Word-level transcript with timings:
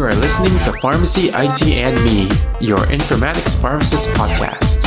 You 0.00 0.06
are 0.06 0.14
listening 0.14 0.58
to 0.60 0.72
Pharmacy 0.80 1.28
IT 1.28 1.62
and 1.62 1.94
Me, 2.02 2.22
your 2.58 2.78
informatics 2.86 3.60
pharmacist 3.60 4.08
podcast. 4.14 4.80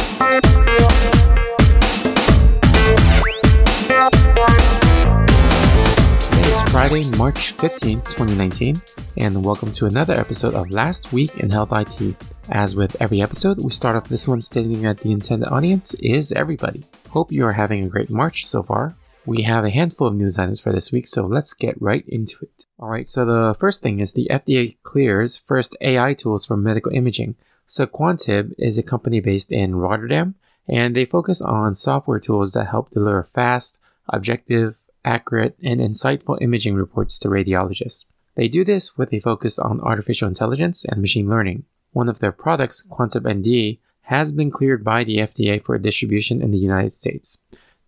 Today 6.31 6.49
is 6.49 6.71
Friday, 6.71 7.04
March 7.16 7.55
15th, 7.55 8.05
2019, 8.05 8.81
and 9.18 9.45
welcome 9.45 9.71
to 9.73 9.86
another 9.86 10.16
episode 10.16 10.55
of 10.55 10.71
Last 10.71 11.14
Week 11.14 11.38
in 11.38 11.52
Health 11.52 11.70
IT. 11.73 12.16
As 12.50 12.75
with 12.75 13.00
every 13.00 13.21
episode, 13.21 13.59
we 13.59 13.70
start 13.70 13.95
off 13.95 14.09
this 14.09 14.27
one 14.27 14.41
stating 14.41 14.82
that 14.82 14.98
the 14.98 15.11
intended 15.11 15.50
audience 15.50 15.93
is 16.00 16.32
everybody. 16.32 16.86
Hope 17.09 17.32
you 17.32 17.45
are 17.45 17.52
having 17.52 17.86
a 17.86 17.88
great 17.88 18.09
March 18.09 18.48
so 18.48 18.64
far. 18.64 18.95
We 19.26 19.44
have 19.44 19.64
a 19.64 19.70
handful 19.70 20.08
of 20.08 20.16
news 20.16 20.38
items 20.38 20.60
for 20.60 20.74
this 20.74 20.92
week, 20.92 21.08
so 21.08 21.26
let's 21.26 21.54
get 21.54 21.82
right 21.82 22.04
into 22.10 22.40
it. 22.42 22.66
Alright, 22.78 23.08
so 23.08 23.23
the 23.23 23.55
first 23.58 23.81
thing 23.81 24.02
is 24.02 24.12
the 24.12 24.27
FDA 24.30 24.76
clears 24.84 25.38
first 25.38 25.77
AI 25.80 26.14
tools 26.14 26.45
for 26.45 26.58
medical 26.58 26.91
imaging. 26.91 27.36
So 27.66 27.88
Quantib 27.88 28.54
is 28.58 28.78
a 28.78 28.84
company 28.84 29.22
based 29.22 29.54
in 29.54 29.76
Rotterdam, 29.76 30.36
and 30.67 30.94
they 30.94 31.05
focus 31.05 31.41
on 31.41 31.73
software 31.73 32.20
tools 32.20 32.52
that 32.52 32.67
help 32.67 32.90
deliver 32.90 33.23
fast, 33.23 33.80
objective, 34.09 34.80
accurate, 35.05 35.58
and 35.64 35.80
insightful 35.80 36.42
imaging 36.42 36.76
reports 36.76 37.17
to 37.20 37.30
radiologists. 37.30 38.03
They 38.36 38.50
do 38.50 38.66
this 38.66 38.98
with 38.98 39.14
a 39.14 39.22
focus 39.22 39.58
on 39.58 39.80
artificial 39.80 40.28
intelligence 40.28 40.84
and 40.84 41.00
machine 41.00 41.30
learning. 41.30 41.64
One 41.92 42.09
of 42.09 42.20
their 42.20 42.34
products, 42.34 42.86
Quantib 42.86 43.26
ND, 43.26 43.80
has 44.08 44.34
been 44.34 44.52
cleared 44.52 44.84
by 44.84 45.05
the 45.05 45.20
FDA 45.20 45.64
for 45.64 45.78
distribution 45.78 46.42
in 46.42 46.52
the 46.52 46.58
United 46.58 46.92
States. 46.92 47.38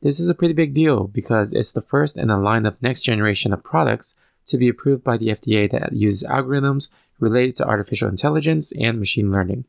This 0.05 0.19
is 0.19 0.29
a 0.29 0.35
pretty 0.35 0.53
big 0.53 0.75
deal 0.75 1.07
because 1.07 1.51
it's 1.51 1.73
the 1.73 1.81
first 1.81 2.15
in 2.15 2.29
a 2.29 2.39
line 2.39 2.67
of 2.67 2.79
next 2.79 3.01
generation 3.01 3.51
of 3.51 3.63
products 3.63 4.15
to 4.45 4.55
be 4.55 4.69
approved 4.69 5.03
by 5.03 5.17
the 5.17 5.29
FDA 5.29 5.67
that 5.71 5.93
uses 5.93 6.29
algorithms 6.29 6.89
related 7.19 7.55
to 7.55 7.67
artificial 7.67 8.07
intelligence 8.07 8.71
and 8.79 8.99
machine 8.99 9.31
learning, 9.31 9.65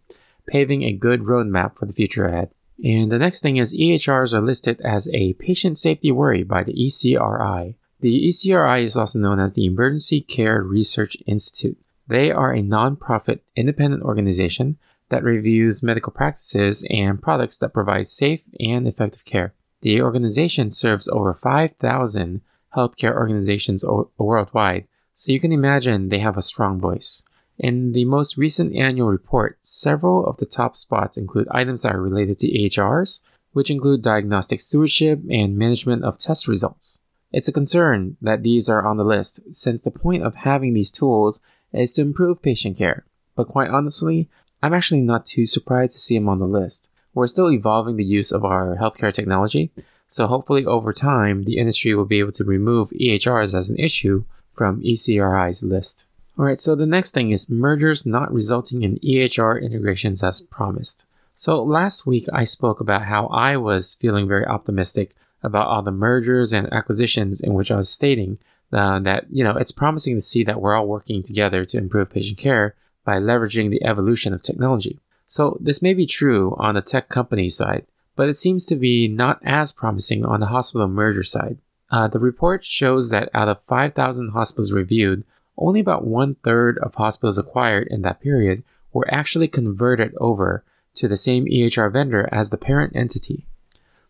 paving 0.46 0.82
a 0.82 0.92
good 0.92 1.22
roadmap 1.22 1.74
for 1.74 1.86
the 1.86 1.94
future 1.94 2.26
ahead. 2.26 2.50
And 2.84 3.10
the 3.10 3.18
next 3.18 3.40
thing 3.40 3.56
is 3.56 3.74
EHRs 3.74 4.34
are 4.34 4.42
listed 4.42 4.78
as 4.82 5.08
a 5.14 5.32
patient 5.32 5.78
safety 5.78 6.12
worry 6.12 6.42
by 6.42 6.64
the 6.64 6.74
ECRI. 6.74 7.74
The 8.00 8.28
ECRI 8.28 8.82
is 8.82 8.94
also 8.94 9.18
known 9.18 9.40
as 9.40 9.54
the 9.54 9.64
Emergency 9.64 10.20
Care 10.20 10.62
Research 10.62 11.16
Institute. 11.24 11.78
They 12.08 12.30
are 12.30 12.52
a 12.52 12.60
non-profit 12.60 13.42
independent 13.56 14.02
organization 14.02 14.76
that 15.08 15.24
reviews 15.24 15.82
medical 15.82 16.12
practices 16.12 16.84
and 16.90 17.22
products 17.22 17.56
that 17.60 17.72
provide 17.72 18.06
safe 18.06 18.44
and 18.60 18.86
effective 18.86 19.24
care. 19.24 19.54
The 19.82 20.00
organization 20.02 20.70
serves 20.70 21.08
over 21.08 21.34
5,000 21.34 22.40
healthcare 22.74 23.14
organizations 23.14 23.84
o- 23.84 24.10
worldwide, 24.18 24.86
so 25.12 25.32
you 25.32 25.40
can 25.40 25.52
imagine 25.52 26.08
they 26.08 26.18
have 26.18 26.36
a 26.36 26.42
strong 26.42 26.80
voice. 26.80 27.24
In 27.58 27.92
the 27.92 28.04
most 28.04 28.36
recent 28.36 28.74
annual 28.76 29.08
report, 29.08 29.56
several 29.60 30.26
of 30.26 30.36
the 30.36 30.46
top 30.46 30.76
spots 30.76 31.16
include 31.16 31.48
items 31.50 31.82
that 31.82 31.94
are 31.94 32.02
related 32.02 32.38
to 32.40 32.48
EHRs, 32.48 33.22
which 33.52 33.70
include 33.70 34.02
diagnostic 34.02 34.60
stewardship 34.60 35.20
and 35.30 35.56
management 35.56 36.04
of 36.04 36.18
test 36.18 36.46
results. 36.46 37.00
It's 37.32 37.48
a 37.48 37.52
concern 37.52 38.16
that 38.20 38.42
these 38.42 38.68
are 38.68 38.86
on 38.86 38.98
the 38.98 39.04
list, 39.04 39.54
since 39.54 39.82
the 39.82 39.90
point 39.90 40.22
of 40.22 40.36
having 40.36 40.74
these 40.74 40.90
tools 40.90 41.40
is 41.72 41.92
to 41.92 42.02
improve 42.02 42.42
patient 42.42 42.76
care. 42.76 43.06
But 43.34 43.48
quite 43.48 43.70
honestly, 43.70 44.28
I'm 44.62 44.74
actually 44.74 45.00
not 45.00 45.26
too 45.26 45.46
surprised 45.46 45.94
to 45.94 45.98
see 45.98 46.18
them 46.18 46.28
on 46.28 46.38
the 46.38 46.46
list. 46.46 46.90
We're 47.16 47.28
still 47.28 47.50
evolving 47.50 47.96
the 47.96 48.04
use 48.04 48.30
of 48.30 48.44
our 48.44 48.76
healthcare 48.76 49.10
technology, 49.10 49.70
so 50.06 50.26
hopefully 50.26 50.66
over 50.66 50.92
time, 50.92 51.44
the 51.44 51.56
industry 51.56 51.94
will 51.94 52.04
be 52.04 52.18
able 52.18 52.32
to 52.32 52.44
remove 52.44 52.90
EHRs 52.90 53.56
as 53.56 53.70
an 53.70 53.78
issue 53.78 54.24
from 54.52 54.82
ECRI's 54.82 55.62
list. 55.62 56.08
Alright, 56.38 56.60
so 56.60 56.74
the 56.74 56.84
next 56.84 57.12
thing 57.12 57.30
is 57.30 57.48
mergers 57.48 58.04
not 58.04 58.30
resulting 58.30 58.82
in 58.82 58.98
EHR 58.98 59.62
integrations 59.62 60.22
as 60.22 60.42
promised. 60.42 61.06
So 61.32 61.62
last 61.62 62.06
week 62.06 62.26
I 62.34 62.44
spoke 62.44 62.80
about 62.80 63.04
how 63.04 63.28
I 63.28 63.56
was 63.56 63.94
feeling 63.94 64.28
very 64.28 64.44
optimistic 64.44 65.14
about 65.42 65.68
all 65.68 65.80
the 65.80 65.90
mergers 65.90 66.52
and 66.52 66.70
acquisitions 66.70 67.40
in 67.40 67.54
which 67.54 67.70
I 67.70 67.76
was 67.76 67.88
stating 67.88 68.36
uh, 68.74 68.98
that, 69.00 69.24
you 69.30 69.42
know, 69.42 69.56
it's 69.56 69.72
promising 69.72 70.16
to 70.16 70.20
see 70.20 70.44
that 70.44 70.60
we're 70.60 70.74
all 70.74 70.86
working 70.86 71.22
together 71.22 71.64
to 71.64 71.78
improve 71.78 72.10
patient 72.10 72.36
care 72.36 72.74
by 73.06 73.16
leveraging 73.16 73.70
the 73.70 73.82
evolution 73.84 74.34
of 74.34 74.42
technology. 74.42 75.00
So 75.26 75.58
this 75.60 75.82
may 75.82 75.92
be 75.92 76.06
true 76.06 76.56
on 76.58 76.76
the 76.76 76.82
tech 76.82 77.08
company 77.08 77.48
side, 77.48 77.84
but 78.14 78.28
it 78.28 78.38
seems 78.38 78.64
to 78.66 78.76
be 78.76 79.08
not 79.08 79.40
as 79.44 79.72
promising 79.72 80.24
on 80.24 80.40
the 80.40 80.46
hospital 80.46 80.88
merger 80.88 81.24
side. 81.24 81.58
Uh, 81.90 82.08
the 82.08 82.20
report 82.20 82.64
shows 82.64 83.10
that 83.10 83.28
out 83.34 83.48
of 83.48 83.62
5,000 83.62 84.30
hospitals 84.30 84.72
reviewed, 84.72 85.24
only 85.58 85.80
about 85.80 86.06
one 86.06 86.36
third 86.36 86.78
of 86.78 86.94
hospitals 86.94 87.38
acquired 87.38 87.88
in 87.88 88.02
that 88.02 88.20
period 88.20 88.62
were 88.92 89.12
actually 89.12 89.48
converted 89.48 90.14
over 90.18 90.64
to 90.94 91.08
the 91.08 91.16
same 91.16 91.46
EHR 91.46 91.92
vendor 91.92 92.28
as 92.32 92.50
the 92.50 92.56
parent 92.56 92.94
entity. 92.94 93.46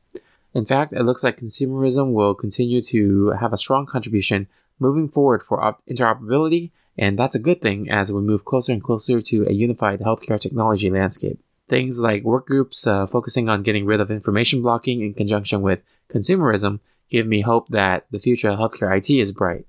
In 0.54 0.64
fact, 0.64 0.94
it 0.94 1.02
looks 1.02 1.22
like 1.22 1.36
consumerism 1.36 2.14
will 2.14 2.34
continue 2.34 2.80
to 2.80 3.32
have 3.32 3.52
a 3.52 3.58
strong 3.58 3.84
contribution 3.84 4.48
moving 4.78 5.06
forward 5.06 5.42
for 5.42 5.76
interoperability, 5.86 6.70
and 6.96 7.18
that's 7.18 7.34
a 7.34 7.38
good 7.38 7.60
thing 7.60 7.90
as 7.90 8.10
we 8.10 8.22
move 8.22 8.46
closer 8.46 8.72
and 8.72 8.82
closer 8.82 9.20
to 9.20 9.46
a 9.46 9.52
unified 9.52 10.00
healthcare 10.00 10.40
technology 10.40 10.88
landscape. 10.88 11.38
Things 11.68 12.00
like 12.00 12.22
work 12.22 12.46
groups 12.46 12.86
uh, 12.86 13.06
focusing 13.06 13.50
on 13.50 13.62
getting 13.62 13.84
rid 13.84 14.00
of 14.00 14.10
information 14.10 14.62
blocking 14.62 15.02
in 15.02 15.12
conjunction 15.12 15.60
with 15.60 15.82
consumerism 16.08 16.80
give 17.10 17.26
me 17.26 17.42
hope 17.42 17.68
that 17.68 18.06
the 18.10 18.18
future 18.18 18.48
of 18.48 18.58
healthcare 18.58 18.96
IT 18.96 19.10
is 19.10 19.32
bright. 19.32 19.66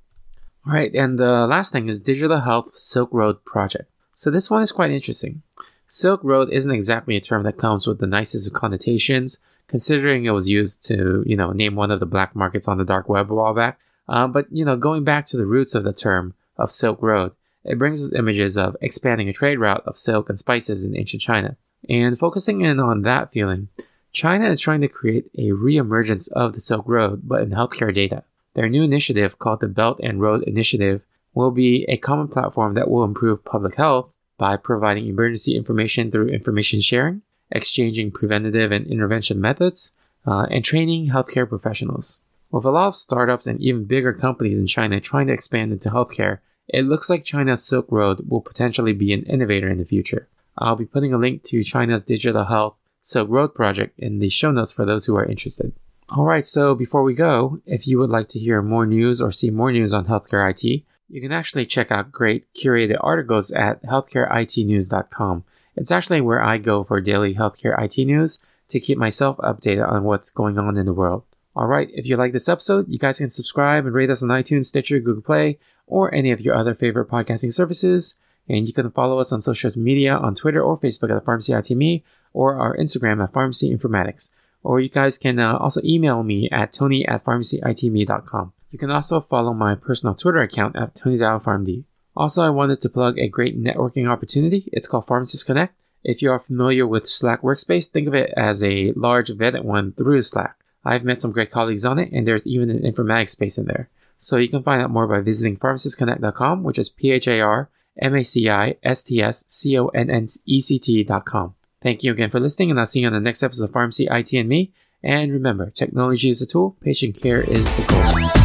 All 0.66 0.74
right, 0.74 0.94
and 0.94 1.18
the 1.18 1.48
last 1.48 1.72
thing 1.72 1.90
is 1.90 2.00
Digital 2.00 2.40
Health 2.42 2.76
Silk 2.76 3.10
Road 3.12 3.44
Project. 3.44 3.90
So 4.16 4.30
this 4.30 4.52
one 4.52 4.62
is 4.62 4.72
quite 4.72 4.92
interesting. 4.92 5.42
Silk 5.88 6.24
Road 6.24 6.50
isn't 6.52 6.72
exactly 6.72 7.16
a 7.16 7.20
term 7.20 7.44
that 7.44 7.58
comes 7.58 7.88
with 7.88 8.00
the 8.00 8.08
nicest 8.08 8.48
of 8.48 8.54
connotations, 8.54 9.42
considering 9.68 10.26
it 10.26 10.32
was 10.32 10.48
used 10.48 10.86
to, 10.86 11.24
you 11.26 11.36
know, 11.36 11.52
name 11.52 11.76
one 11.76 11.92
of 11.92 12.00
the 12.00 12.06
black 12.06 12.36
markets 12.36 12.68
on 12.68 12.78
the 12.78 12.86
dark 12.86 13.10
web 13.10 13.32
a 13.32 13.36
while 13.36 13.54
back. 13.54 13.80
Uh, 14.08 14.28
but, 14.28 14.46
you 14.52 14.64
know, 14.64 14.78
going 14.78 15.04
back 15.04 15.26
to 15.26 15.38
the 15.38 15.46
roots 15.46 15.74
of 15.74 15.84
the 15.84 15.94
term 15.94 16.36
of 16.58 16.72
Silk 16.72 17.02
Road, 17.02 17.32
it 17.64 17.80
brings 17.80 18.04
us 18.04 18.14
images 18.14 18.58
of 18.58 18.78
expanding 18.82 19.30
a 19.30 19.34
trade 19.34 19.60
route 19.60 19.84
of 19.86 19.98
silk 19.98 20.30
and 20.30 20.38
spices 20.38 20.84
in 20.84 20.98
ancient 20.98 21.22
China. 21.22 21.58
And 21.90 22.18
focusing 22.18 22.62
in 22.62 22.80
on 22.80 23.02
that 23.04 23.32
feeling, 23.32 23.70
China 24.12 24.50
is 24.50 24.60
trying 24.60 24.82
to 24.82 24.88
create 24.88 25.32
a 25.38 25.52
re-emergence 25.52 26.28
of 26.28 26.54
the 26.54 26.60
Silk 26.60 26.86
Road, 26.86 27.22
but 27.24 27.42
in 27.42 27.52
healthcare 27.52 27.94
data. 27.94 28.24
Their 28.54 28.68
new 28.68 28.84
initiative, 28.84 29.40
called 29.40 29.62
the 29.62 29.70
Belt 29.70 30.00
and 30.04 30.20
Road 30.20 30.44
Initiative, 30.44 31.04
will 31.34 31.52
be 31.52 31.86
a 31.86 31.96
common 31.96 32.28
platform 32.28 32.74
that 32.74 32.90
will 32.90 33.06
improve 33.06 33.46
public 33.46 33.76
health 33.76 34.14
by 34.38 34.58
providing 34.58 35.08
emergency 35.08 35.56
information 35.56 36.12
through 36.12 36.28
information 36.28 36.82
sharing, 36.82 37.22
exchanging 37.52 38.12
preventative 38.12 38.72
and 38.72 38.86
intervention 38.88 39.40
methods, 39.40 39.96
uh, 40.26 40.46
and 40.52 40.66
training 40.66 41.10
healthcare 41.10 41.48
professionals. 41.48 42.22
With 42.52 42.66
a 42.66 42.72
lot 42.72 42.90
of 42.90 42.98
startups 42.98 43.48
and 43.48 43.62
even 43.62 43.86
bigger 43.86 44.12
companies 44.12 44.60
in 44.60 44.68
China 44.68 45.00
trying 45.00 45.28
to 45.28 45.34
expand 45.34 45.72
into 45.72 45.90
healthcare, 45.90 46.40
it 46.68 46.86
looks 46.86 47.10
like 47.10 47.24
China's 47.24 47.64
Silk 47.64 47.88
Road 47.90 48.30
will 48.30 48.42
potentially 48.42 48.94
be 48.94 49.14
an 49.14 49.24
innovator 49.24 49.70
in 49.70 49.78
the 49.78 49.86
future. 49.86 50.28
I'll 50.58 50.76
be 50.76 50.86
putting 50.86 51.14
a 51.14 51.18
link 51.18 51.44
to 51.44 51.64
China's 51.64 52.04
digital 52.04 52.44
health 52.46 52.78
Silk 53.02 53.30
Road 53.30 53.54
project 53.54 54.00
in 54.00 54.20
the 54.20 54.30
show 54.30 54.52
notes 54.52 54.72
for 54.72 54.86
those 54.86 55.06
who 55.06 55.16
are 55.16 55.26
interested. 55.26 55.74
Alright, 56.16 56.46
so 56.46 56.76
before 56.76 57.04
we 57.04 57.14
go, 57.14 57.62
if 57.66 57.88
you 57.88 57.98
would 57.98 58.10
like 58.10 58.28
to 58.30 58.40
hear 58.40 58.62
more 58.62 58.86
news 58.86 59.22
or 59.22 59.32
see 59.32 59.50
more 59.50 59.72
news 59.72 59.94
on 59.94 60.06
healthcare 60.06 60.50
IT, 60.50 60.84
you 61.10 61.22
can 61.22 61.32
actually 61.32 61.66
check 61.66 61.92
out 61.92 62.12
great 62.12 62.54
curated 62.54 62.98
articles 63.02 63.52
at 63.52 63.84
healthcareitnews.com. 63.84 65.44
It's 65.76 65.92
actually 65.92 66.22
where 66.22 66.44
I 66.44 66.58
go 66.58 66.84
for 66.84 67.02
daily 67.02 67.36
healthcare 67.36 67.82
IT 67.82 68.06
news 68.06 68.40
to 68.68 68.80
keep 68.80 68.98
myself 68.98 69.38
updated 69.38 69.90
on 69.90 70.04
what's 70.04 70.30
going 70.30 70.60
on 70.60 70.78
in 70.78 70.86
the 70.86 70.94
world. 70.94 71.24
Alright, 71.56 71.90
if 71.94 72.06
you 72.06 72.16
like 72.16 72.34
this 72.34 72.48
episode, 72.48 72.90
you 72.90 72.98
guys 72.98 73.18
can 73.18 73.30
subscribe 73.30 73.86
and 73.86 73.94
rate 73.94 74.10
us 74.10 74.22
on 74.24 74.30
iTunes, 74.30 74.66
Stitcher, 74.66 75.00
Google 75.00 75.24
Play, 75.24 75.60
or 75.88 76.14
any 76.14 76.32
of 76.32 76.40
your 76.40 76.56
other 76.56 76.74
favorite 76.74 77.10
podcasting 77.10 77.52
services. 77.52 78.20
And 78.48 78.68
you 78.68 78.74
can 78.74 78.90
follow 78.92 79.20
us 79.20 79.32
on 79.32 79.42
social 79.42 79.72
media 79.78 80.16
on 80.16 80.36
Twitter 80.36 80.62
or 80.62 80.78
Facebook 80.78 81.16
at 81.16 81.24
Pharmacy 81.24 81.54
IT 81.54 81.70
Me, 81.72 82.04
or 82.34 82.56
our 82.56 82.76
Instagram 82.78 83.24
at 83.24 83.34
Pharmacy 83.34 83.74
Informatics. 83.74 84.34
Or 84.64 84.80
you 84.80 84.90
guys 84.90 85.18
can 85.18 85.40
uh, 85.40 85.58
also 85.58 85.82
email 85.84 86.24
me 86.24 86.50
at 86.52 86.72
tony 86.72 87.08
at 87.08 87.24
pharmacyitme.com. 87.24 88.54
You 88.70 88.80
can 88.80 88.92
also 88.92 89.20
follow 89.20 89.54
my 89.54 89.76
personal 89.76 90.16
Twitter 90.16 90.42
account 90.42 90.76
at 90.76 90.96
TonyDaoPharmD. 90.96 91.84
Also, 92.16 92.44
I 92.44 92.50
wanted 92.50 92.82
to 92.82 92.90
plug 92.90 93.18
a 93.18 93.28
great 93.28 93.62
networking 93.62 94.10
opportunity. 94.10 94.70
It's 94.72 94.88
called 94.88 95.08
Pharmacist 95.08 95.46
Connect. 95.46 95.74
If 96.04 96.22
you 96.22 96.32
are 96.32 96.40
familiar 96.40 96.88
with 96.88 97.08
Slack 97.08 97.42
Workspace, 97.42 97.88
think 97.88 98.08
of 98.08 98.16
it 98.16 98.34
as 98.36 98.64
a 98.64 98.92
large 98.94 99.30
vetted 99.30 99.64
one 99.64 99.94
through 99.94 100.22
Slack. 100.24 100.58
I've 100.84 101.04
met 101.04 101.22
some 101.22 101.32
great 101.32 101.52
colleagues 101.52 101.86
on 101.86 102.00
it, 102.00 102.12
and 102.12 102.28
there's 102.28 102.48
even 102.48 102.70
an 102.70 102.82
informatics 102.82 103.30
space 103.30 103.58
in 103.58 103.66
there. 103.66 103.90
So 104.16 104.38
you 104.38 104.50
can 104.50 104.64
find 104.64 104.82
out 104.82 104.90
more 104.90 105.08
by 105.08 105.22
visiting 105.22 105.58
pharmacistconnect.com, 105.58 106.64
which 106.64 106.80
is 106.80 106.90
P 106.90 107.12
H 107.12 107.28
A 107.28 107.40
R 107.42 107.70
M 108.00 108.16
A 108.16 108.24
C 108.24 108.50
I 108.50 108.78
S 108.84 109.04
T 109.04 109.22
S 109.22 109.46
C 109.48 109.78
O 109.78 109.88
N 109.90 110.10
N 110.10 110.28
E 110.46 110.62
C 110.62 110.80
T.com. 110.80 111.56
Thank 111.82 112.04
you 112.04 112.12
again 112.12 112.30
for 112.30 112.40
listening, 112.40 112.70
and 112.70 112.80
I'll 112.80 112.86
see 112.86 113.02
you 113.02 113.08
on 113.08 113.14
the 113.14 113.20
next 113.20 113.42
episode 113.42 113.66
of 113.66 113.72
Pharmacy 113.72 114.08
IT 114.10 114.34
and 114.34 114.48
Me. 114.48 114.72
And 115.04 115.32
remember, 115.32 115.72
technology 115.72 116.30
is 116.30 116.42
a 116.42 116.46
tool, 116.46 116.78
patient 116.82 117.20
care 117.20 117.42
is 117.42 117.66
the 117.76 117.84
goal. 117.86 118.41